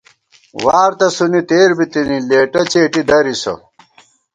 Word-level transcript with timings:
وار 0.63 0.91
تسُونی 0.99 1.41
تېر 1.49 1.69
بِتِنی 1.77 2.17
لېٹہ 2.29 2.61
څېٹی 2.71 3.01
دریسہ 3.09 3.53